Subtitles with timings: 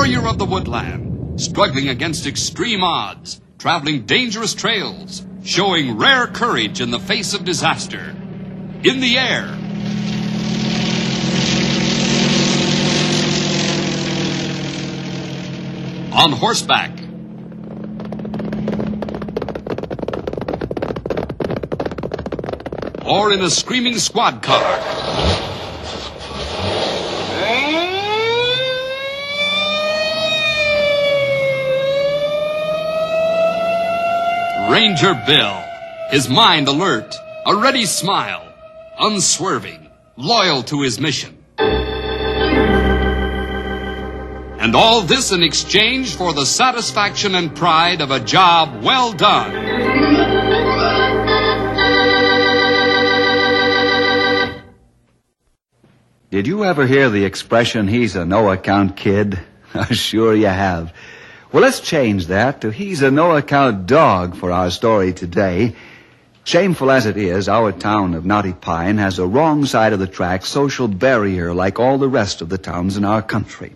[0.00, 6.90] Warrior of the woodland, struggling against extreme odds, traveling dangerous trails, showing rare courage in
[6.90, 8.16] the face of disaster.
[8.82, 9.44] In the air.
[16.14, 16.98] On horseback.
[23.04, 25.49] Or in a screaming squad car.
[34.70, 35.64] Ranger Bill,
[36.10, 37.12] his mind alert,
[37.44, 38.54] a ready smile,
[39.00, 41.36] unswerving, loyal to his mission.
[44.60, 49.50] And all this in exchange for the satisfaction and pride of a job well done.
[56.30, 59.40] Did you ever hear the expression, he's a no account kid?
[59.90, 60.94] sure you have.
[61.52, 65.74] Well, let's change that to he's a no account dog for our story today.
[66.44, 70.06] Shameful as it is, our town of Knotty Pine has a wrong side of the
[70.06, 73.74] track social barrier like all the rest of the towns in our country.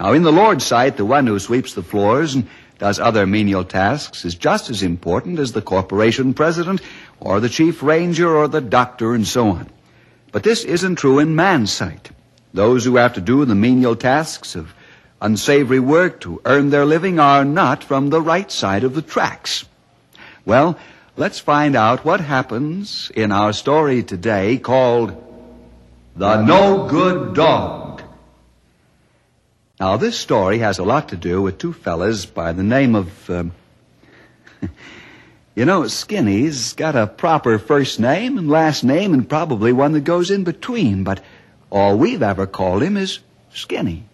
[0.00, 3.64] Now, in the Lord's sight, the one who sweeps the floors and does other menial
[3.64, 6.80] tasks is just as important as the corporation president
[7.20, 9.68] or the chief ranger or the doctor and so on.
[10.32, 12.10] But this isn't true in man's sight.
[12.54, 14.74] Those who have to do the menial tasks of
[15.24, 19.64] unsavory work to earn their living are not from the right side of the tracks.
[20.44, 20.78] Well,
[21.16, 25.16] let's find out what happens in our story today called
[26.14, 28.02] The No Good Dog.
[29.80, 33.30] Now, this story has a lot to do with two fellas by the name of,
[33.30, 33.52] um,
[35.54, 40.04] you know, Skinny's got a proper first name and last name and probably one that
[40.04, 41.24] goes in between, but
[41.70, 43.20] all we've ever called him is
[43.54, 44.04] Skinny.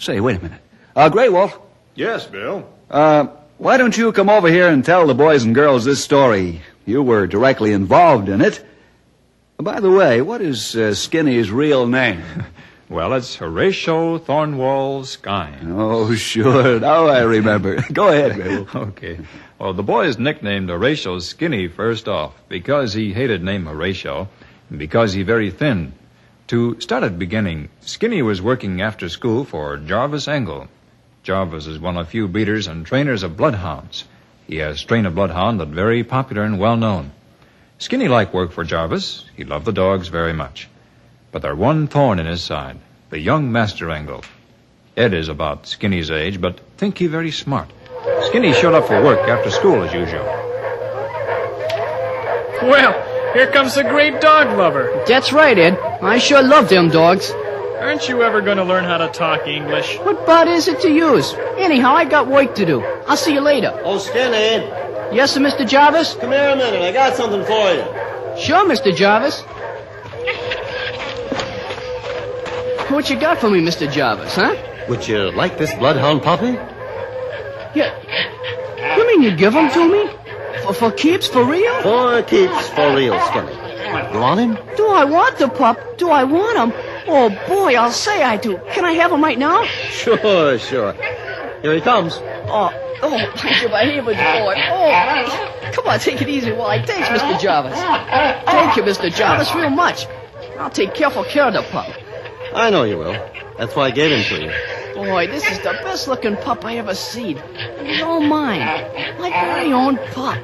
[0.00, 0.60] Say, wait a minute.
[0.96, 1.56] Uh, Grey Wolf,
[1.94, 2.68] Yes, Bill.
[2.90, 3.26] uh,
[3.58, 6.62] why don't you come over here and tell the boys and girls this story?
[6.86, 8.64] You were directly involved in it.
[9.58, 12.22] By the way, what is uh, Skinny's real name?
[12.90, 15.68] Well, it's Horatio Thornwall Skine.
[15.70, 16.80] Oh, sure.
[16.80, 17.80] Now I remember.
[17.92, 18.66] Go ahead, Bill.
[18.88, 19.20] Okay.
[19.60, 24.28] Well, the boys nicknamed Horatio Skinny first off because he hated name Horatio
[24.70, 25.92] and because he very thin.
[26.50, 30.66] To start at beginning, Skinny was working after school for Jarvis Engel.
[31.22, 34.02] Jarvis is one of few breeders and trainers of bloodhounds.
[34.48, 37.12] He has trained a bloodhound that very popular and well known.
[37.78, 39.26] Skinny liked work for Jarvis.
[39.36, 40.68] He loved the dogs very much.
[41.30, 42.80] But there one thorn in his side,
[43.10, 44.24] the young Master Engel.
[44.96, 47.70] Ed is about Skinny's age, but think he very smart.
[48.22, 50.24] Skinny showed up for work after school as usual.
[52.68, 55.04] Well, here comes the great dog lover.
[55.06, 55.89] That's right, Ed.
[56.02, 57.30] I sure love them dogs.
[57.80, 59.98] Aren't you ever going to learn how to talk English?
[59.98, 61.34] What butt is it to use?
[61.56, 62.82] Anyhow, I got work to do.
[63.06, 63.72] I'll see you later.
[63.84, 64.66] Oh, Skinny,
[65.14, 65.66] Yes, sir, Mr.
[65.68, 66.14] Jarvis?
[66.14, 66.80] come here a minute.
[66.82, 67.84] I got something for you.
[68.40, 68.94] Sure, Mr.
[68.94, 69.40] Jarvis.
[72.90, 73.90] What you got for me, Mr.
[73.90, 74.54] Jarvis, huh?
[74.88, 76.58] Would you like this bloodhound puppy?
[77.74, 77.94] Yeah.
[78.96, 80.10] You mean you give him to me?
[80.64, 81.82] For, for keeps, for real?
[81.82, 83.69] For keeps, for real, Skinny.
[84.12, 84.58] You want him?
[84.76, 85.98] Do I want the pup?
[85.98, 86.72] Do I want him?
[87.06, 88.58] Oh, boy, I'll say I do.
[88.72, 89.64] Can I have him right now?
[89.64, 90.92] Sure, sure.
[91.62, 92.14] Here he comes.
[92.22, 92.70] Oh,
[93.02, 94.54] oh, thank you very much, boy.
[94.70, 97.40] Oh, come on, take it easy while I thanks, Mr.
[97.40, 97.78] Jarvis.
[97.78, 99.14] Thank you, Mr.
[99.14, 100.06] Jarvis, real much.
[100.58, 101.88] I'll take careful care of the pup.
[102.54, 103.12] I know you will.
[103.58, 104.52] That's why I gave him to you.
[104.94, 107.36] Boy, this is the best looking pup I ever seen.
[107.98, 108.60] No mine.
[109.18, 110.38] My very own pup.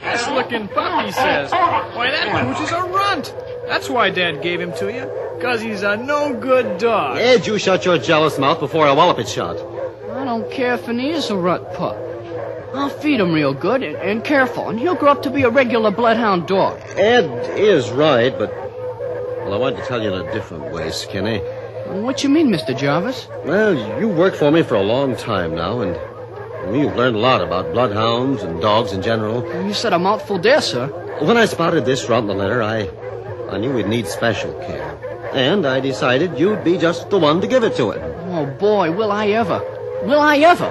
[0.00, 1.50] Best looking pup, he says.
[1.50, 3.34] Why, that pooch is a runt.
[3.66, 5.10] That's why Dad gave him to you.
[5.36, 7.18] Because he's a no good dog.
[7.18, 9.56] Ed, you shut your jealous mouth before I wallop it shut.
[10.12, 11.96] I don't care if he is a runt pup.
[12.74, 15.50] I'll feed him real good and, and careful, and he'll grow up to be a
[15.50, 16.80] regular bloodhound dog.
[16.96, 18.52] Ed is right, but.
[19.44, 21.40] Well, I wanted to tell you in a different way, Skinny.
[22.02, 22.76] What you mean, Mr.
[22.76, 23.28] Jarvis?
[23.44, 25.94] Well, you worked for me for a long time now, and
[26.76, 29.46] you've learned a lot about bloodhounds and dogs in general.
[29.64, 30.88] You said a mouthful there, sir.
[31.20, 32.90] When I spotted this in the litter, I,
[33.48, 34.98] I knew we'd need special care.
[35.32, 38.02] And I decided you'd be just the one to give it to it.
[38.26, 39.60] Oh, boy, will I ever.
[40.02, 40.70] Will I ever?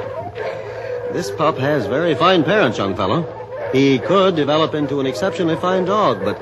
[1.13, 3.23] This pup has very fine parents, young fellow.
[3.71, 6.37] He could develop into an exceptionally fine dog, but,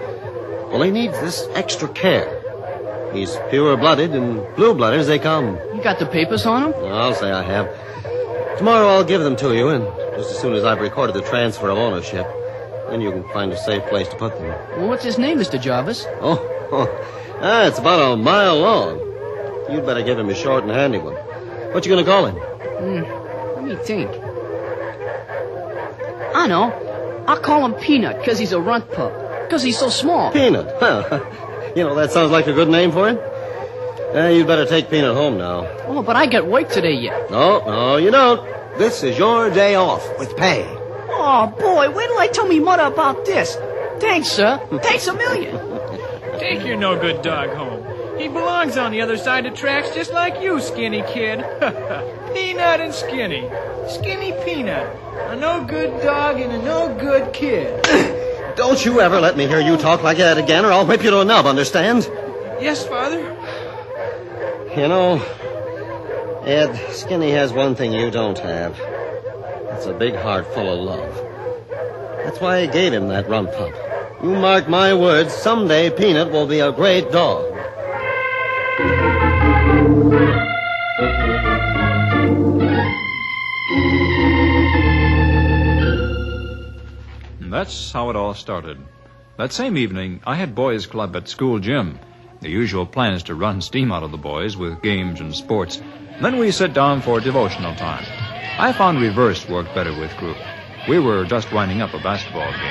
[0.71, 2.40] well, he needs this extra care.
[3.13, 5.57] He's pure-blooded and blue-blooded as they come.
[5.75, 6.85] You got the papers on him?
[6.85, 8.57] I'll say I have.
[8.57, 9.85] Tomorrow I'll give them to you, and
[10.15, 12.27] just as soon as I've recorded the transfer of ownership,
[12.89, 14.47] then you can find a safe place to put them.
[14.77, 15.59] Well, what's his name, Mr.
[15.59, 16.05] Jarvis?
[16.21, 16.39] Oh,
[16.71, 16.87] oh
[17.41, 18.99] ah, it's about a mile long.
[19.71, 21.15] You'd better give him a short and handy one.
[21.73, 22.35] What you gonna call him?
[23.55, 24.09] Let me think.
[26.35, 26.71] I know.
[27.27, 29.13] I'll call him Peanut because he's a runt pup.
[29.43, 30.31] Because he's so small.
[30.31, 30.65] Peanut.
[30.81, 31.03] Well,
[31.75, 33.17] you know, that sounds like a good name for him.
[34.15, 35.65] Uh, you'd better take Peanut home now.
[35.87, 37.31] Oh, but I get work today yet.
[37.31, 38.45] No, no, you don't.
[38.77, 40.65] This is your day off with pay.
[40.67, 43.55] Oh, boy, wait till I tell me mother about this.
[43.99, 44.59] Thanks, sir.
[44.81, 45.55] Thanks a million.
[46.39, 48.19] Take your no good dog home.
[48.19, 51.39] He belongs on the other side of tracks just like you, skinny kid.
[52.33, 53.49] Peanut and Skinny.
[53.87, 54.95] Skinny Peanut.
[55.29, 57.85] A no good dog and a no good kid.
[58.55, 61.09] Don't you ever let me hear you talk like that again, or I'll whip you
[61.11, 62.09] to a nub, understand?
[62.59, 63.19] Yes, Father?
[64.75, 65.21] You know,
[66.45, 68.79] Ed, Skinny has one thing you don't have.
[69.75, 71.15] It's a big heart full of love.
[72.23, 73.73] That's why I gave him that rump pup.
[74.23, 77.51] You mark my words, someday Peanut will be a great dog.
[87.51, 88.77] That's how it all started.
[89.37, 91.99] That same evening, I had boys' club at school gym.
[92.39, 95.81] The usual plan is to run steam out of the boys with games and sports.
[96.21, 98.05] Then we sit down for devotional time.
[98.57, 100.37] I found reverse worked better with group.
[100.87, 102.61] We were just winding up a basketball game.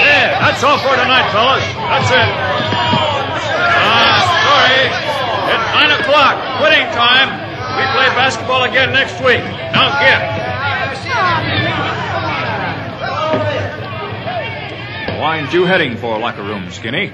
[0.00, 1.66] Yeah, that's all for tonight, fellas.
[1.76, 2.30] That's it.
[3.84, 4.16] Ah,
[4.48, 4.88] sorry.
[5.52, 6.40] It's nine o'clock.
[6.56, 7.28] Quitting time.
[7.76, 9.44] We play basketball again next week.
[9.76, 10.40] Now get.
[15.19, 17.12] Why aren't you heading for locker room, Skinny?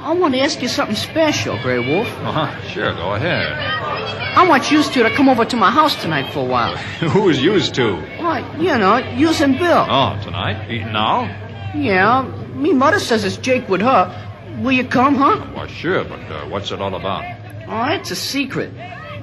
[0.00, 2.08] I want to ask you something special, Grey Wolf.
[2.08, 2.62] Uh-huh.
[2.68, 3.52] Sure, go ahead.
[4.34, 6.76] I want you two to come over to my house tonight for a while.
[7.14, 7.96] Who's used to?
[8.18, 9.86] Why, you know, you and Bill.
[9.88, 10.70] Oh, tonight?
[10.70, 11.24] Eating now?
[11.74, 12.22] Yeah,
[12.54, 14.08] me mother says it's Jake with her.
[14.62, 15.36] Will you come, huh?
[15.52, 17.24] Why, sure, but uh, what's it all about?
[17.68, 18.72] Oh, it's a secret.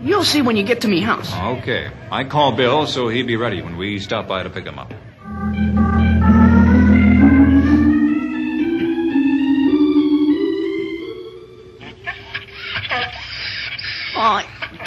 [0.03, 1.33] You'll see when you get to me house.
[1.33, 1.89] Okay.
[2.11, 4.93] I call Bill so he'd be ready when we stop by to pick him up.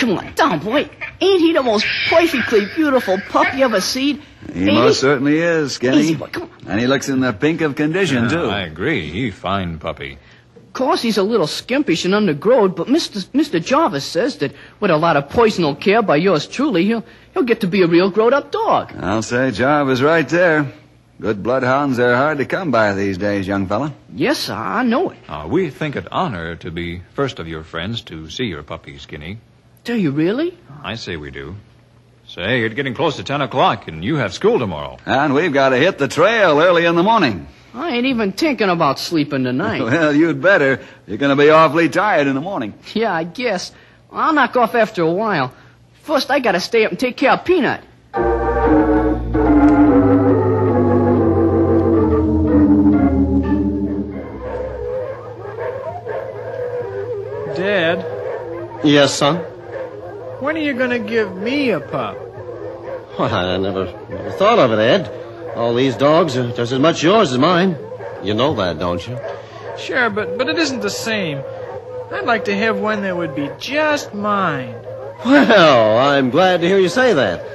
[0.01, 0.89] Come on, down, boy.
[1.21, 4.23] Ain't he the most perfectly beautiful pup you ever seen?
[4.53, 5.99] He Ain't most certainly is, Skinny.
[5.99, 6.51] Easy, boy, come on.
[6.67, 8.47] And he looks in the pink of condition, too.
[8.47, 9.11] I agree.
[9.11, 10.19] He fine puppy.
[10.57, 13.25] Of course, he's a little skimpish and undergrowed, but Mr.
[13.33, 13.63] Mr.
[13.63, 17.05] Jarvis says that with a lot of personal care by yours truly, he'll
[17.35, 18.93] he'll get to be a real grown-up dog.
[19.01, 20.73] I'll say Jarvis right there.
[21.21, 23.93] Good bloodhounds are hard to come by these days, young fella.
[24.15, 25.19] Yes, sir, I know it.
[25.29, 28.97] Uh, we think it honor to be first of your friends to see your puppy,
[28.97, 29.39] Skinny.
[29.85, 30.57] Do you really?
[30.83, 31.57] I say we do.
[32.27, 34.99] Say, it's getting close to 10 o'clock, and you have school tomorrow.
[35.05, 37.49] And we've got to hit the trail early in the morning.
[37.75, 39.81] I ain't even thinking about sleeping tonight.
[39.83, 40.81] Well, you'd better.
[41.07, 42.75] You're going to be awfully tired in the morning.
[42.95, 43.73] yeah, I guess.
[44.13, 45.53] I'll knock off after a while.
[46.03, 47.83] First, I gotta stay up and take care of Peanut.
[57.57, 58.05] Dad,
[58.85, 59.45] Yes, son?
[60.51, 62.19] When are you gonna give me a pup?
[63.17, 65.55] Well, I never, never thought of it, Ed.
[65.55, 67.77] All these dogs are just as much yours as mine.
[68.25, 69.17] You know that, don't you?
[69.79, 71.41] Sure, but but it isn't the same.
[72.11, 74.75] I'd like to have one that would be just mine.
[75.25, 77.47] Well, I'm glad to hear you say that.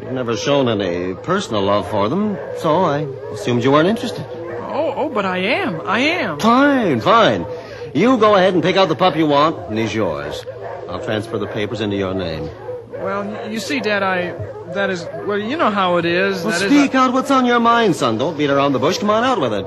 [0.00, 2.98] You've never shown any personal love for them, so I
[3.34, 4.24] assumed you weren't interested.
[4.60, 5.80] Oh, oh, but I am.
[5.80, 6.38] I am.
[6.38, 7.46] Fine, fine.
[7.94, 10.44] You go ahead and pick out the pup you want, and he's yours.
[10.88, 12.48] I'll transfer the papers into your name.
[12.90, 14.32] Well, you see, Dad, I
[14.74, 16.42] that is well, you know how it is.
[16.42, 18.18] Well, That is, speak out what's on your mind, son.
[18.18, 18.98] Don't beat around the bush.
[18.98, 19.66] Come on out with it.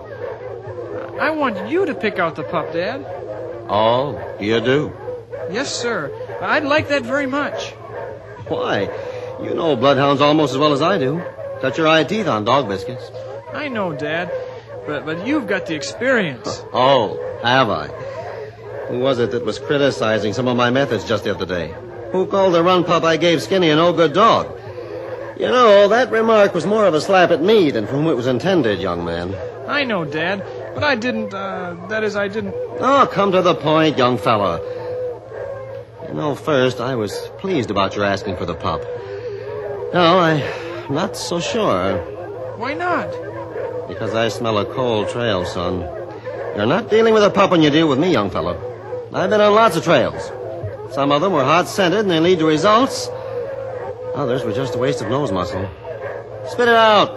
[1.20, 3.06] I, I want you to pick out the pup, Dad.
[3.70, 4.92] Oh, you do?
[5.52, 6.12] Yes, sir.
[6.42, 7.72] I'd like that very much.
[8.48, 8.90] Why?
[9.42, 11.22] You know bloodhounds almost as well as I do.
[11.62, 13.12] Cut your eye teeth on dog biscuits.
[13.54, 14.32] I know, Dad,
[14.86, 16.64] but but you've got the experience.
[16.74, 17.88] Oh, have I?
[18.92, 21.74] Who was it that was criticizing some of my methods just the other day?
[22.12, 24.60] Who called the run pup I gave Skinny an no good dog?
[25.40, 28.18] You know, that remark was more of a slap at me than for whom it
[28.18, 29.34] was intended, young man.
[29.66, 30.44] I know, Dad,
[30.74, 31.34] but I didn't.
[31.34, 32.54] Uh, that is, I didn't.
[32.82, 34.60] Oh, come to the point, young fella.
[36.10, 38.82] You know, first, I was pleased about your asking for the pup.
[39.94, 41.98] No, I'm not so sure.
[42.58, 43.10] Why not?
[43.88, 45.80] Because I smell a cold trail, son.
[46.58, 48.71] You're not dealing with a pup when you deal with me, young fellow.
[49.14, 50.32] I've been on lots of trails.
[50.94, 53.10] Some of them were hot scented and they lead to results.
[54.16, 55.70] Others were just a waste of nose muscle.
[56.48, 57.10] Spit it out.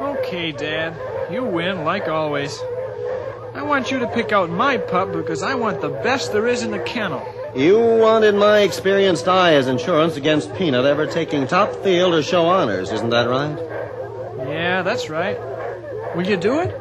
[0.00, 0.96] Okay, Dad.
[1.30, 2.58] You win, like always.
[3.54, 6.62] I want you to pick out my pup because I want the best there is
[6.62, 7.22] in the kennel.
[7.54, 12.46] You wanted my experienced eye as insurance against Peanut ever taking top field or show
[12.46, 13.58] honors, isn't that right?
[14.48, 15.38] Yeah, that's right.
[16.16, 16.74] Will you do it?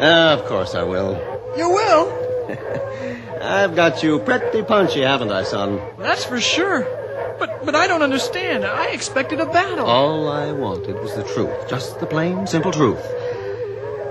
[0.00, 1.14] Ah, of course I will.
[1.56, 2.25] You will.
[3.42, 5.80] I've got you pretty punchy, haven't I, son?
[5.98, 6.82] That's for sure.
[7.38, 8.64] But but I don't understand.
[8.64, 9.86] I expected a battle.
[9.86, 11.68] All I wanted was the truth.
[11.68, 13.04] Just the plain, simple truth.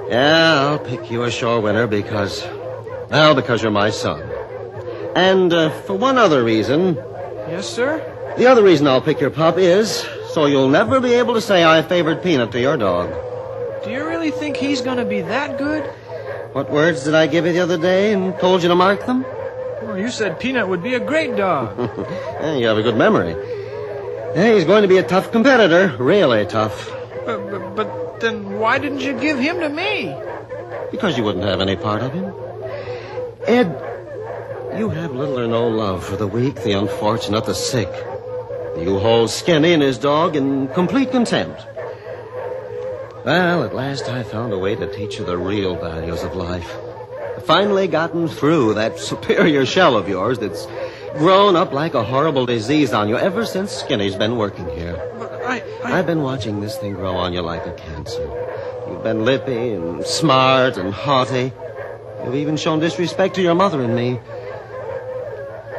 [0.09, 2.45] Yeah, I'll pick you a sure winner because,
[3.09, 4.21] well, because you're my son.
[5.15, 6.95] And uh, for one other reason,
[7.49, 7.99] Yes, sir.
[8.37, 11.63] the other reason I'll pick your pup is so you'll never be able to say
[11.63, 13.09] I favored Peanut to your dog.
[13.83, 15.89] Do you really think he's going to be that good?
[16.55, 19.25] What words did I give you the other day and told you to mark them?
[19.83, 21.75] Well, you said Peanut would be a great dog.
[22.39, 23.35] Yeah, you have a good memory.
[24.35, 26.89] Yeah, he's going to be a tough competitor, really tough.
[27.25, 30.15] but, but, but then why didn't you give him to me?
[30.91, 32.33] Because you wouldn't have any part of him.
[33.47, 33.67] Ed,
[34.77, 37.91] you have little or no love for the weak, the unfortunate, the sick.
[38.77, 41.67] You hold Skinny and his dog in complete contempt.
[43.25, 46.71] Well, at last I found a way to teach you the real values of life.
[47.35, 50.67] I've finally gotten through that superior shell of yours that's
[51.13, 54.95] grown up like a horrible disease on you ever since Skinny's been working here.
[55.43, 58.29] I, I, I've been watching this thing grow on you like a cancer.
[58.87, 61.51] You've been lippy and smart and haughty.
[62.23, 64.19] You've even shown disrespect to your mother and me.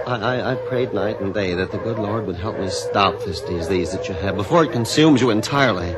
[0.04, 3.20] I, I, I prayed night and day that the good Lord would help me stop
[3.20, 5.94] this disease that you have before it consumes you entirely.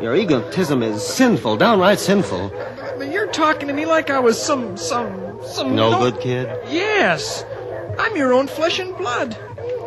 [0.00, 2.50] Your egotism is sinful, downright sinful.
[2.98, 5.74] but you're talking to me like I was some, some, some.
[5.74, 6.46] No good kid.
[6.68, 7.44] Yes.
[7.98, 9.36] I'm your own flesh and blood.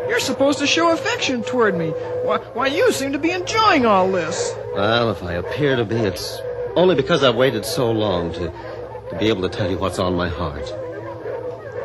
[0.08, 1.90] You're supposed to show affection toward me.
[1.90, 4.56] Why, why you seem to be enjoying all this.
[4.74, 6.40] Well, if I appear to be, it's
[6.76, 8.52] only because I've waited so long to,
[9.12, 10.74] to be able to tell you what's on my heart.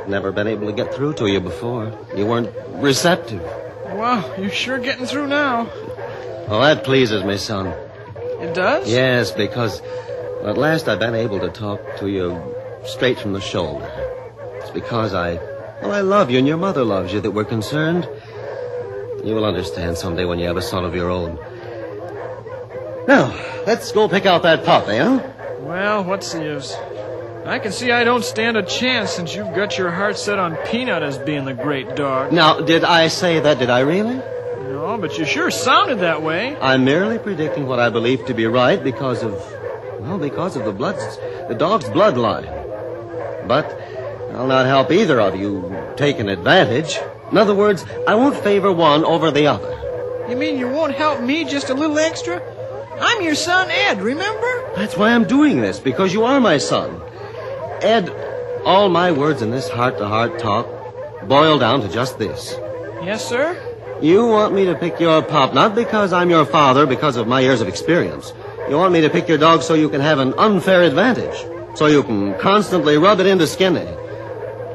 [0.08, 1.92] Never been able to get through to you before.
[2.16, 3.42] You weren't receptive.
[3.42, 5.68] Wow, you're sure getting through now.
[6.48, 7.74] Oh, that pleases me, son.
[8.40, 8.90] It does?
[8.90, 9.80] Yes, because
[10.44, 12.40] at last I've been able to talk to you
[12.84, 13.90] straight from the shoulder.
[14.60, 15.34] It's because I,
[15.82, 18.08] well, I love you and your mother loves you that we're concerned.
[19.24, 21.38] You will understand someday when you have a son of your own.
[23.08, 23.34] Now,
[23.66, 25.02] let's go pick out that pup, eh?
[25.02, 25.22] Huh?
[25.60, 26.74] Well, what's the use?
[27.46, 30.56] I can see I don't stand a chance since you've got your heart set on
[30.66, 32.32] Peanut as being the great dog.
[32.32, 33.58] Now, did I say that?
[33.58, 34.20] Did I really?
[34.84, 36.58] No, but you sure sounded that way.
[36.60, 39.32] I'm merely predicting what I believe to be right because of,
[39.98, 40.96] well, because of the blood,
[41.48, 42.44] the dog's bloodline.
[43.48, 43.64] But
[44.34, 46.98] I'll not help either of you take an advantage.
[47.32, 50.26] In other words, I won't favor one over the other.
[50.28, 52.42] You mean you won't help me just a little extra?
[53.00, 54.70] I'm your son, Ed, remember?
[54.76, 57.00] That's why I'm doing this, because you are my son.
[57.80, 58.10] Ed,
[58.66, 60.68] all my words in this heart-to-heart talk
[61.26, 62.54] boil down to just this.
[63.02, 63.70] Yes, sir?
[64.02, 67.40] You want me to pick your pup, not because I'm your father, because of my
[67.40, 68.32] years of experience.
[68.68, 71.36] You want me to pick your dog so you can have an unfair advantage,
[71.76, 73.86] so you can constantly rub it into Skinny.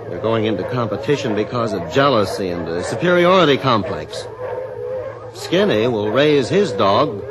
[0.09, 4.25] You're going into competition because of jealousy and a superiority complex.
[5.33, 7.23] Skinny will raise his dog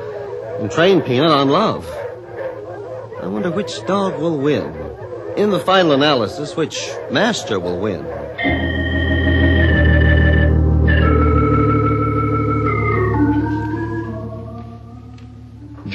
[0.60, 1.88] and train Peanut on love.
[3.22, 4.64] I wonder which dog will win.
[5.36, 8.04] In the final analysis, which master will win.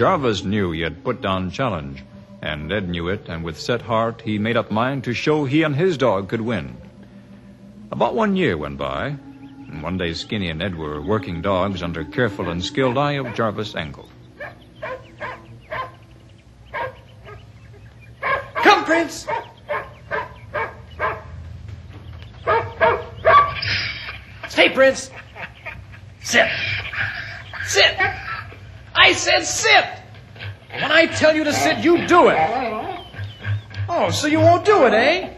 [0.04, 2.04] Jarvis knew he had put down challenge,
[2.42, 5.64] and Ed knew it, and with set heart he made up mind to show he
[5.64, 6.76] and his dog could win.
[7.90, 9.16] About one year went by,
[9.70, 13.34] and one day Skinny and Ed were working dogs under careful and skilled eye of
[13.34, 14.10] Jarvis Engel.
[18.56, 19.26] Come, Prince!
[24.50, 25.10] Stay, Prince!
[26.20, 26.50] Sit!
[27.68, 27.98] Sit!
[29.14, 29.86] I said sit!
[30.72, 32.38] When I tell you to sit, you do it!
[33.88, 35.30] Oh, so you won't do it, eh?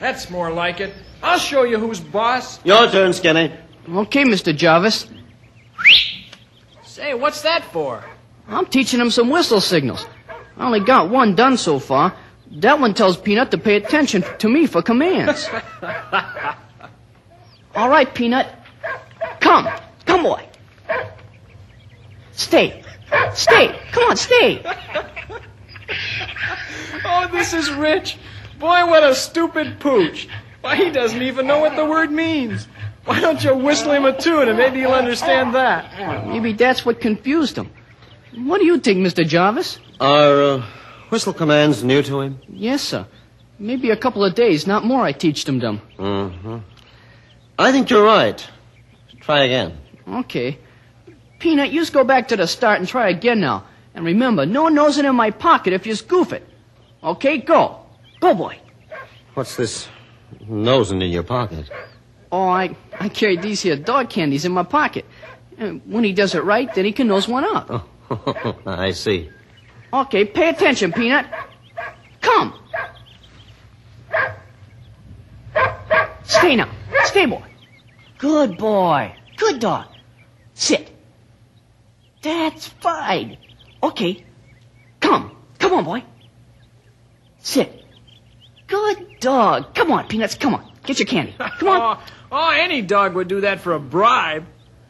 [0.00, 0.92] That's more like it.
[1.22, 2.58] I'll show you who's boss.
[2.64, 3.52] Your turn, Skinny.
[3.88, 4.52] Okay, Mr.
[4.52, 5.06] Jarvis.
[6.82, 8.04] Say, what's that for?
[8.48, 10.04] I'm teaching him some whistle signals.
[10.56, 12.16] I only got one done so far.
[12.50, 15.48] That one tells Peanut to pay attention to me for commands.
[17.76, 18.48] All right, Peanut.
[19.38, 19.68] Come.
[20.04, 20.48] Come, boy.
[22.32, 22.82] Stay.
[23.34, 23.78] Stay.
[23.92, 24.62] Come on, stay.
[27.04, 28.16] Oh, this is rich.
[28.58, 30.28] Boy, what a stupid pooch.
[30.60, 32.68] Why, he doesn't even know what the word means.
[33.04, 36.26] Why don't you whistle him a tune and maybe he'll understand that?
[36.28, 37.68] Maybe that's what confused him.
[38.34, 39.26] What do you think, Mr.
[39.26, 39.78] Jarvis?
[40.00, 40.66] Are uh,
[41.10, 42.40] whistle commands new to him?
[42.48, 43.06] Yes, sir.
[43.58, 45.80] Maybe a couple of days, not more, I teach them them.
[45.98, 46.58] Mm-hmm.
[47.58, 48.44] I think you're right.
[49.20, 49.78] Try again.
[50.08, 50.58] Okay.
[51.42, 53.64] Peanut, you just go back to the start and try again now.
[53.96, 56.46] And remember, no nosing in my pocket if you goof it.
[57.02, 57.80] Okay, go.
[58.20, 58.60] Go, boy.
[59.34, 59.88] What's this
[60.46, 61.68] nosing in your pocket?
[62.30, 65.04] Oh, I, I carried these here dog candies in my pocket.
[65.58, 67.88] And when he does it right, then he can nose one up.
[68.08, 69.28] Oh, I see.
[69.92, 71.26] Okay, pay attention, Peanut.
[72.20, 72.54] Come.
[76.22, 76.70] Stay now.
[77.02, 77.42] Stay, boy.
[78.18, 79.12] Good boy.
[79.36, 79.86] Good dog.
[80.54, 80.91] Sit.
[82.22, 83.38] That's fine.
[83.82, 84.24] Okay.
[85.00, 85.36] Come.
[85.58, 86.04] Come on, boy.
[87.40, 87.84] Sit.
[88.68, 89.74] Good dog.
[89.74, 90.36] Come on, Peanuts.
[90.36, 90.72] Come on.
[90.84, 91.34] Get your candy.
[91.38, 91.98] Come on.
[92.34, 94.46] Oh, oh, any dog would do that for a bribe.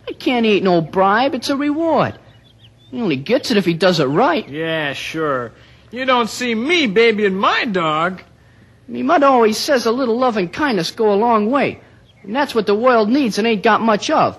[0.08, 1.34] I can't eat no bribe.
[1.34, 2.16] It's a reward.
[2.92, 4.48] He only gets it if he does it right.
[4.48, 5.52] Yeah, sure.
[5.90, 8.22] You don't see me babying my dog.
[8.86, 11.80] Me mother always says a little love and kindness go a long way.
[12.22, 14.38] And that's what the world needs and ain't got much of.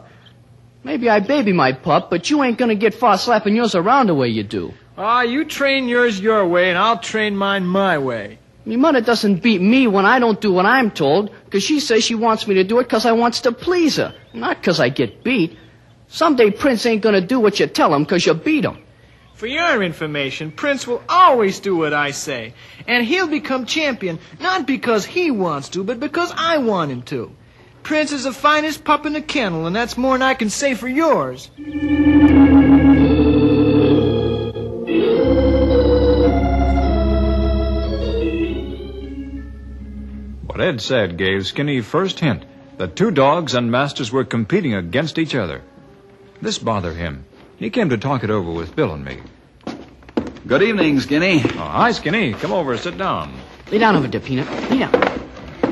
[0.84, 4.16] Maybe I baby my pup, but you ain't gonna get far slapping yours around the
[4.16, 4.74] way you do.
[4.98, 8.38] Ah, you train yours your way, and I'll train mine my way.
[8.66, 12.04] Me mother doesn't beat me when I don't do what I'm told, 'cause she says
[12.04, 14.90] she wants me to do it 'cause I wants to please her, not 'cause I
[14.90, 15.58] get beat.
[16.08, 18.78] Someday Prince ain't gonna do what you tell him 'cause you beat him.
[19.36, 22.54] For your information, Prince will always do what I say.
[22.88, 27.32] And he'll become champion, not because he wants to, but because I want him to.
[27.84, 30.88] Prince is the finest pup in the kennel, and that's more'n I can say for
[30.88, 31.50] yours.
[40.48, 42.46] What Ed said gave Skinny first hint
[42.78, 45.62] that two dogs and masters were competing against each other.
[46.42, 47.26] This bothered him.
[47.58, 49.20] He came to talk it over with Bill and me.
[50.48, 51.42] Good evening, Skinny.
[51.44, 52.34] Oh, hi, Skinny.
[52.34, 53.34] Come over, sit down.
[53.72, 54.50] Lay down over there, Peanut.
[54.70, 55.23] Lay down.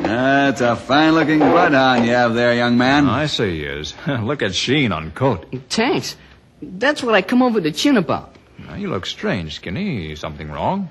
[0.03, 3.07] That's a fine-looking bloodhound you have there, young man.
[3.07, 3.93] I say he is.
[4.07, 5.45] Look at sheen on coat.
[5.69, 6.15] Thanks.
[6.61, 8.35] That's what I come over to chin about.
[8.59, 10.15] Now, you look strange, Skinny.
[10.15, 10.89] Something wrong?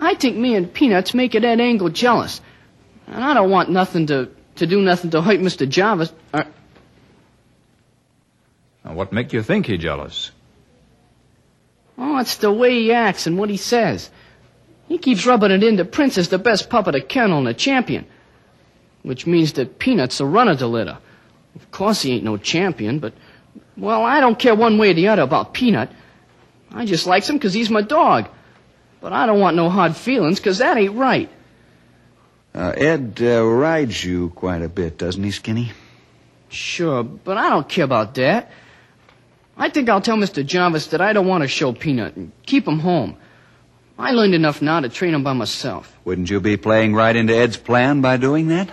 [0.00, 2.40] I think me and Peanuts making Ed Engel jealous.
[3.06, 5.68] And I don't want nothing to, to do nothing to hurt Mr.
[5.68, 6.12] Jarvis.
[6.34, 6.42] Uh,
[8.84, 10.30] Now, what make you think he jealous?
[11.98, 14.10] oh, it's the way he acts and what he says.
[14.88, 17.48] He keeps rubbing it in that Prince is the best pup of the kennel and
[17.48, 18.06] a champion.
[19.06, 20.98] Which means that Peanut's a runner to litter.
[21.54, 23.12] Of course he ain't no champion, but,
[23.76, 25.90] well, I don't care one way or the other about Peanut.
[26.72, 28.26] I just likes him 'cause he's my dog.
[29.00, 31.30] But I don't want no hard feelings 'cause that ain't right.
[32.52, 35.70] Uh, Ed uh, rides you quite a bit, doesn't he, Skinny?
[36.48, 38.50] Sure, but I don't care about that.
[39.56, 40.44] I think I'll tell Mr.
[40.44, 43.16] Jarvis that I don't want to show Peanut and keep him home.
[43.98, 45.96] I learned enough now to train him by myself.
[46.04, 48.68] Wouldn't you be playing right into Ed's plan by doing that?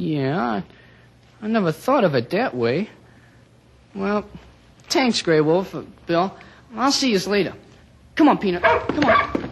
[0.00, 0.62] Yeah, I,
[1.42, 2.88] I never thought of it that way.
[3.94, 4.24] Well,
[4.88, 6.34] thanks, Grey Wolf, uh, Bill.
[6.74, 7.52] I'll see you later.
[8.14, 8.62] Come on, Peanut.
[8.62, 9.50] Come on.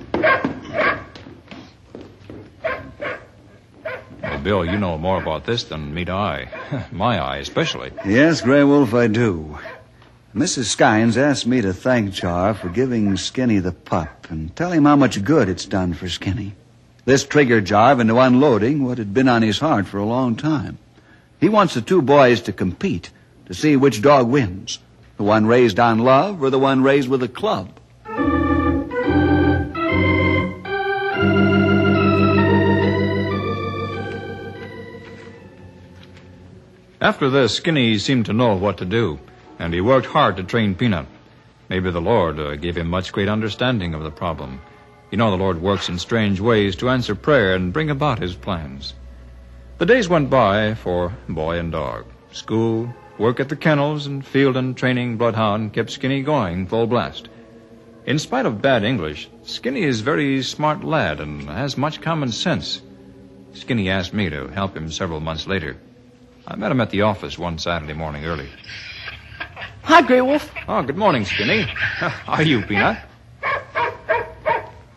[4.22, 6.87] Well, Bill, you know more about this than meet I.
[6.92, 7.92] My eye, especially.
[8.06, 9.58] Yes, Grey Wolf, I do.
[10.34, 10.74] Mrs.
[10.74, 14.96] Skynes asked me to thank Char for giving Skinny the pup and tell him how
[14.96, 16.54] much good it's done for Skinny.
[17.09, 20.77] This triggered Jarv into unloading what had been on his heart for a long time.
[21.40, 23.09] He wants the two boys to compete
[23.47, 24.79] to see which dog wins.
[25.16, 27.71] The one raised on love or the one raised with a club.
[37.01, 39.18] After this, Skinny seemed to know what to do,
[39.59, 41.07] and he worked hard to train Peanut.
[41.71, 44.61] Maybe the Lord uh, gave him much great understanding of the problem.
[45.11, 48.35] You know, the Lord works in strange ways to answer prayer and bring about his
[48.35, 48.94] plans.
[49.79, 52.05] The days went by for boy and dog.
[52.33, 57.29] School, work at the kennels, and field and training bloodhound kept Skinny going full blast.
[58.05, 62.31] In spite of bad English, Skinny is a very smart lad and has much common
[62.31, 62.83] sense.
[63.55, 65.77] Skinny asked me to help him several months later.
[66.47, 68.49] I met him at the office one Saturday morning early.
[69.83, 70.53] Hi, Grey Wolf.
[70.68, 71.62] Oh, good morning, Skinny.
[71.62, 72.99] How Are you, Peanut?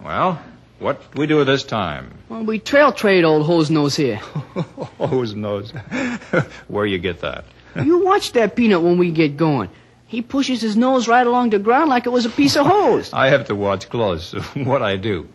[0.04, 0.42] Well,
[0.80, 2.12] what we do this time?
[2.28, 4.16] Well, we trail trade old hose nose here.
[4.98, 5.72] Hose nose.
[6.68, 7.46] Where you get that?
[7.76, 9.70] you watch that Peanut when we get going.
[10.08, 13.14] He pushes his nose right along the ground like it was a piece of hose.
[13.14, 15.30] I have to watch close what I do.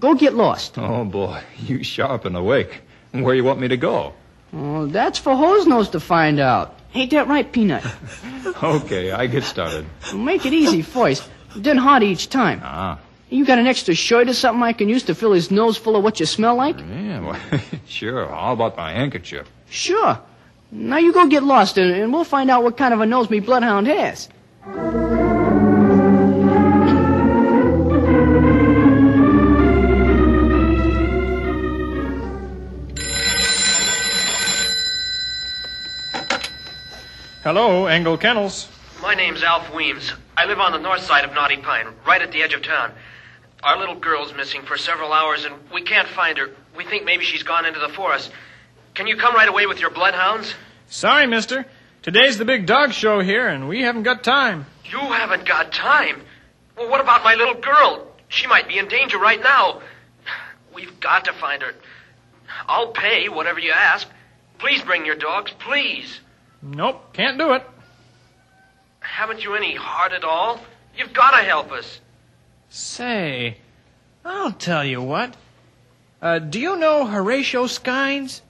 [0.00, 0.76] Go get lost.
[0.78, 2.80] Oh, boy, you sharp and awake.
[3.12, 4.14] Where you want me to go?
[4.52, 6.74] Oh, that's for hose nose to find out.
[6.94, 7.84] Ain't that right, Peanut?
[8.62, 9.86] Okay, I get started.
[10.14, 11.28] Make it easy first.
[11.54, 12.60] Then hot each time.
[12.64, 12.98] Ah.
[13.30, 15.96] You got an extra shirt or something I can use to fill his nose full
[15.96, 16.78] of what you smell like?
[16.78, 18.26] Yeah, well, sure.
[18.26, 19.46] How about my handkerchief?
[19.68, 20.18] Sure.
[20.70, 23.28] Now you go get lost and, and we'll find out what kind of a nose
[23.28, 24.28] me bloodhound has.
[37.42, 38.68] Hello, Engel Kennels.
[39.00, 40.12] My name's Alf Weems.
[40.36, 42.92] I live on the north side of Knotty Pine, right at the edge of town.
[43.62, 46.50] Our little girl's missing for several hours, and we can't find her.
[46.76, 48.30] We think maybe she's gone into the forest.
[48.94, 50.54] Can you come right away with your bloodhounds?
[50.88, 51.66] Sorry, mister.
[52.02, 54.66] Today's the big dog show here, and we haven't got time.
[54.84, 56.22] You haven't got time.
[56.76, 58.06] Well, what about my little girl?
[58.28, 59.82] She might be in danger right now.
[60.74, 61.74] We've got to find her.
[62.68, 64.06] I'll pay whatever you ask.
[64.58, 66.20] Please bring your dogs, please.
[66.62, 67.64] Nope, can't do it.
[69.00, 70.60] Haven't you any heart at all?
[70.96, 72.00] You've got to help us.
[72.70, 73.58] Say,
[74.24, 75.36] I'll tell you what.
[76.20, 78.40] Uh, do you know Horatio Skynes?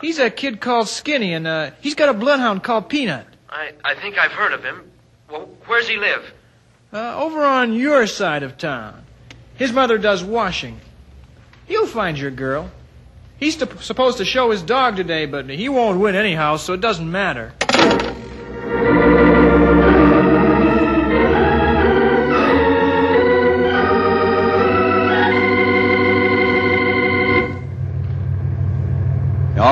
[0.00, 3.26] He's a kid called Skinny, and uh, he's got a bloodhound called Peanut.
[3.48, 4.90] I, I think I've heard of him.
[5.30, 6.32] Well, where's he live?
[6.92, 9.04] Uh, over on your side of town.
[9.56, 10.80] His mother does washing.
[11.68, 12.70] You'll find your girl.
[13.38, 16.80] He's to, supposed to show his dog today, but he won't win anyhow, so it
[16.80, 17.54] doesn't matter.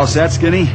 [0.04, 0.68] All set, Skinny?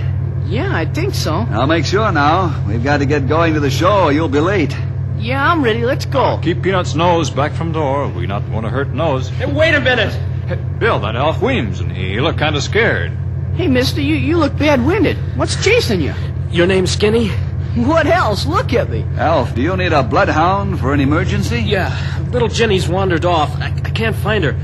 [0.47, 1.45] Yeah, I think so.
[1.51, 2.65] I'll make sure now.
[2.67, 4.75] We've got to get going to the show or you'll be late.
[5.19, 5.85] Yeah, I'm ready.
[5.85, 6.39] Let's go.
[6.41, 8.07] Keep Peanut's nose back from door.
[8.07, 9.29] We not want to hurt nose.
[9.29, 10.11] Hey, wait a minute.
[10.47, 13.11] Hey, Bill, that Alf Weems, and he looked kind of scared.
[13.53, 15.15] Hey, mister, you, you look bad-winded.
[15.37, 16.15] What's chasing you?
[16.49, 17.27] Your name's Skinny?
[17.75, 18.47] What else?
[18.47, 19.05] Look at me.
[19.17, 21.59] Alf, do you need a bloodhound for an emergency?
[21.59, 21.93] Yeah,
[22.31, 23.55] little Jenny's wandered off.
[23.61, 24.57] I, I can't find her.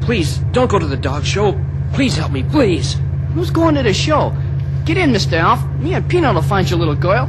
[0.00, 1.60] Please, don't go to the dog show.
[1.92, 2.96] Please help me, please.
[3.34, 4.36] Who's going to the show?
[4.84, 5.34] Get in, Mr.
[5.34, 5.64] Alf.
[5.80, 7.26] Me and Peanut will find your little girl.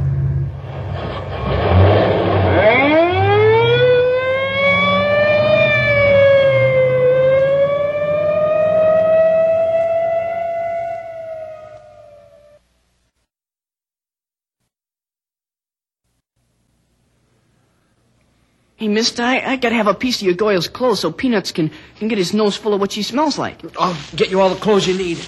[18.76, 21.70] Hey, mister, I, I gotta have a piece of your girl's clothes so Peanuts can,
[21.96, 23.62] can get his nose full of what she smells like.
[23.78, 25.18] I'll get you all the clothes you need.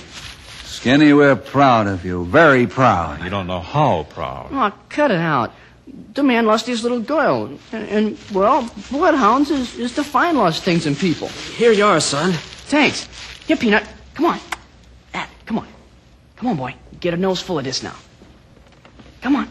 [0.77, 2.27] Skinny, we're proud of you.
[2.27, 3.25] Very proud.
[3.25, 4.51] You don't know how proud.
[4.53, 5.53] Oh, cut it out.
[6.13, 7.59] The man lost his little girl.
[7.73, 11.29] And, and well, bloodhounds is, is to find lost things in people.
[11.29, 12.33] Here you are, son.
[12.69, 13.09] Thanks.
[13.47, 13.89] Here, Peanut.
[14.13, 14.39] Come on.
[15.13, 15.67] That, come on.
[16.37, 16.75] Come on, boy.
[17.01, 17.97] Get a nose full of this now.
[19.23, 19.49] Come on.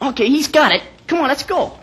[0.00, 0.82] Okay, he's got it.
[1.06, 1.78] Come on, let's go.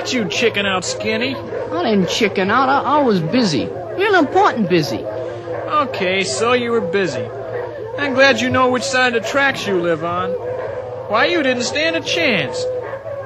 [0.00, 1.34] I you'd chicken out, Skinny.
[1.34, 2.70] I didn't chicken out.
[2.70, 3.66] I, I was busy.
[3.66, 4.98] Real important busy.
[4.98, 7.26] Okay, so you were busy.
[7.98, 10.30] I'm glad you know which side of the tracks you live on.
[10.30, 12.64] Why, you didn't stand a chance.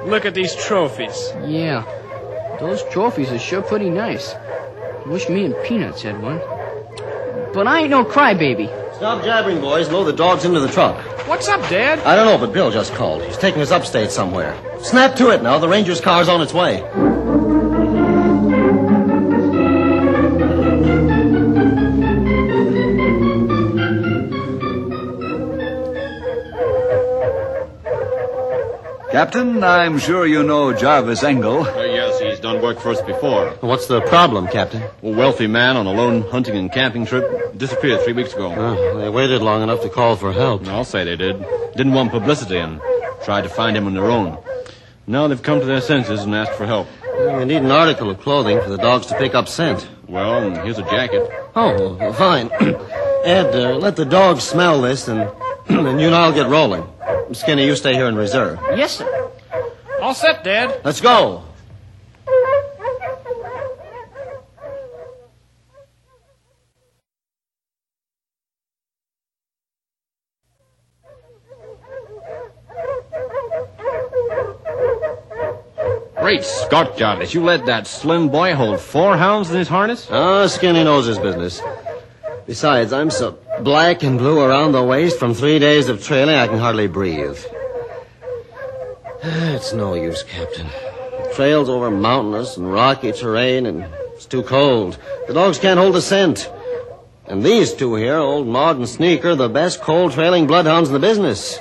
[0.03, 1.31] Look at these trophies.
[1.45, 1.85] Yeah.
[2.59, 4.35] Those trophies are sure pretty nice.
[5.05, 6.39] Wish me and Peanuts had one.
[7.53, 8.67] But I ain't no crybaby.
[8.95, 9.89] Stop jabbering, boys.
[9.89, 10.95] Load the dogs into the truck.
[11.27, 11.99] What's up, Dad?
[11.99, 13.21] I don't know, but Bill just called.
[13.23, 14.57] He's taking us upstate somewhere.
[14.79, 15.57] Snap to it now.
[15.57, 16.79] The Ranger's car's on its way.
[29.11, 31.65] Captain, I'm sure you know Jarvis Engel.
[32.55, 33.49] Yes, he's done work for us before.
[33.61, 34.81] What's the problem, Captain?
[34.81, 38.53] A wealthy man on a lone hunting and camping trip disappeared three weeks ago.
[38.55, 40.67] Oh, they waited long enough to call for help.
[40.67, 41.39] I'll say they did.
[41.75, 42.81] Didn't want publicity and
[43.23, 44.37] tried to find him on their own.
[45.07, 46.87] Now they've come to their senses and asked for help.
[47.03, 49.87] Well, we need an article of clothing for the dogs to pick up scent.
[50.07, 51.29] Well, here's a jacket.
[51.55, 52.49] Oh, well, fine.
[53.25, 55.21] Ed, uh, let the dogs smell this, and,
[55.67, 56.87] and you and I'll get rolling.
[57.33, 58.59] Skinny, you stay here in reserve.
[58.75, 59.31] Yes, sir.
[60.01, 60.81] All set, Dad.
[60.83, 61.43] Let's go.
[76.25, 77.35] Great Scott, Jarvis.
[77.35, 80.07] You let that slim boy hold four hounds in his harness?
[80.09, 81.61] Ah, Skinny knows his business.
[82.47, 86.47] Besides, I'm so black and blue around the waist from three days of trailing I
[86.47, 87.37] can hardly breathe.
[89.23, 90.65] It's no use, Captain.
[90.65, 93.85] The Trails over mountainous and rocky terrain, and
[94.15, 94.97] It's too cold.
[95.27, 96.51] The dogs can't hold the scent.
[97.27, 101.07] And these two here, old Maud and Sneaker, the best cold trailing bloodhounds in the
[101.07, 101.59] business.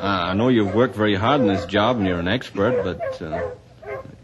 [0.00, 3.20] Uh, I know you've worked very hard in this job and you're an expert, but
[3.20, 3.50] uh,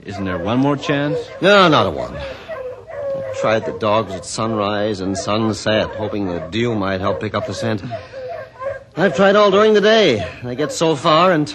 [0.05, 1.19] isn't there one more chance?
[1.43, 2.15] No, not a one.
[2.17, 7.47] I tried the dogs at sunrise and sunset, hoping the dew might help pick up
[7.47, 7.83] the scent.
[8.97, 10.23] I've tried all during the day.
[10.45, 11.53] I get so far, and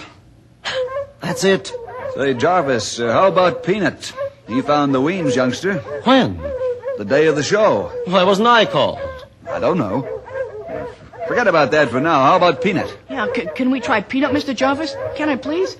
[1.20, 1.72] that's it.
[2.14, 4.12] Say, Jarvis, uh, how about Peanut?
[4.46, 6.36] He found the Weems youngster When?
[6.98, 7.90] the day of the show.
[8.04, 8.98] Why wasn't I called?
[9.48, 10.02] I don't know.
[11.26, 12.22] Forget about that for now.
[12.24, 12.94] How about Peanut?
[13.10, 14.54] Yeah, c- can we try Peanut, Mr.
[14.54, 14.94] Jarvis?
[15.16, 15.76] Can I please?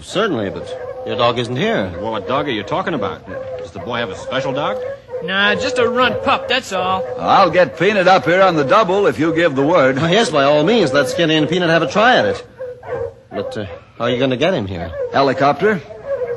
[0.00, 0.68] Certainly, but
[1.06, 1.90] your dog isn't here.
[2.00, 3.26] Well, what dog are you talking about?
[3.58, 4.82] Does the boy have a special dog?
[5.22, 7.04] Nah, just a runt pup, that's all.
[7.20, 9.96] I'll get Peanut up here on the double if you give the word.
[9.96, 12.46] Why, yes, by all means, let Skinny and Peanut have a try at it.
[13.30, 13.66] But uh,
[13.98, 14.92] how are you going to get him here?
[15.12, 15.80] Helicopter.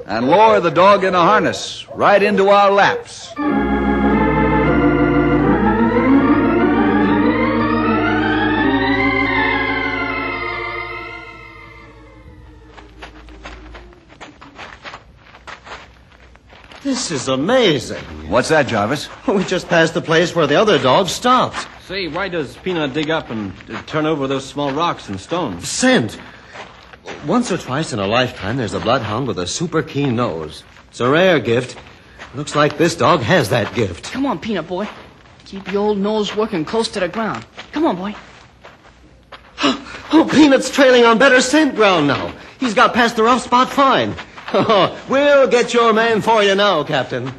[0.05, 3.33] And lower the dog in a harness right into our laps.
[16.85, 18.03] This is amazing.
[18.29, 19.09] What's that, Jarvis?
[19.27, 21.67] We just passed the place where the other dogs stopped.
[21.87, 25.67] Say, why does Peanut dig up and uh, turn over those small rocks and stones?
[25.67, 26.19] Scent.
[27.25, 30.63] Once or twice in a lifetime, there's a bloodhound with a super keen nose.
[30.89, 31.75] It's a rare gift.
[32.35, 34.11] Looks like this dog has that gift.
[34.11, 34.87] Come on, Peanut boy.
[35.45, 37.47] Keep your old nose working close to the ground.
[37.71, 38.15] Come on, boy.
[40.13, 42.31] Oh, Peanut's trailing on better scent ground now.
[42.59, 44.13] He's got past the rough spot fine.
[44.53, 47.31] Oh, we'll get your man for you now, Captain.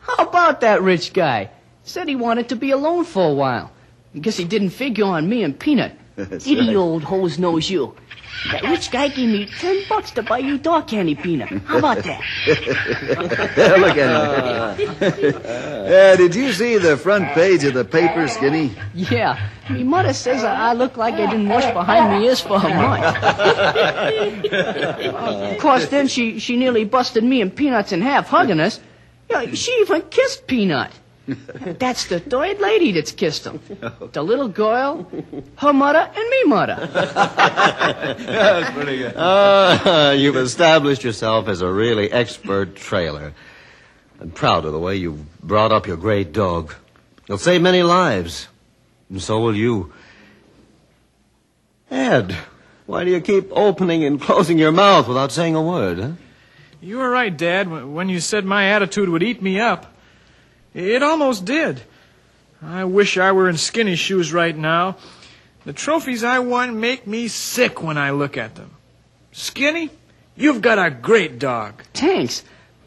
[0.00, 1.50] How about that rich guy?
[1.84, 3.72] Said he wanted to be alone for a while.
[4.14, 5.92] I Guess he didn't figure on me and Peanut.
[6.16, 7.94] Diddy old hose nose you.
[8.50, 11.48] That rich guy gave me ten bucks to buy you dog candy, Peanut.
[11.48, 12.20] How about that?
[13.78, 14.92] Look at him.
[15.44, 18.72] uh, did you see the front page of the paper, Skinny?
[18.94, 19.38] Yeah,
[19.70, 22.68] me mother says I I look like I didn't wash behind me ears for a
[22.68, 23.16] month.
[24.52, 28.80] of course, then she, she nearly busted me and Peanuts in half, hugging us.
[29.30, 30.90] Yeah, she even kissed Peanut.
[31.26, 33.60] That's the third lady that's kissed him.
[34.12, 35.08] The little girl,
[35.56, 36.88] her mother, and me mother.
[39.14, 43.32] Ah, you've established yourself as a really expert trailer.
[44.20, 46.74] I'm proud of the way you've brought up your great dog.
[47.26, 48.48] He'll save many lives.
[49.10, 49.92] And so will you.
[51.90, 52.36] Ed,
[52.86, 56.12] why do you keep opening and closing your mouth without saying a word, huh?
[56.80, 59.91] You were right, Dad, when you said my attitude would eat me up.
[60.74, 61.82] It almost did.
[62.62, 64.96] I wish I were in skinny shoes right now.
[65.64, 68.70] The trophies I won make me sick when I look at them.
[69.32, 69.90] Skinny,
[70.36, 71.82] you've got a great dog.
[71.94, 72.42] Thanks.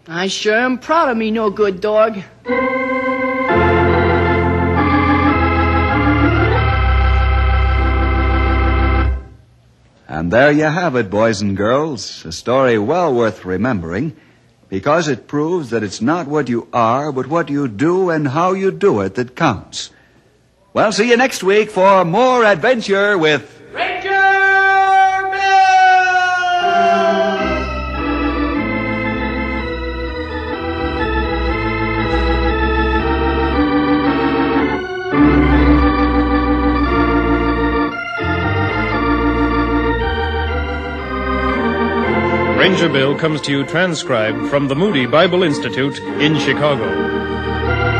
[0.08, 2.22] I sure am proud of me, no good dog.
[10.08, 12.24] And there you have it, boys and girls.
[12.26, 14.16] A story well worth remembering
[14.70, 18.54] because it proves that it's not what you are, but what you do and how
[18.54, 19.92] you do it that counts.
[20.74, 23.55] Well, see you next week for more adventure with
[42.66, 47.95] Ranger Bill comes to you transcribed from the Moody Bible Institute in Chicago.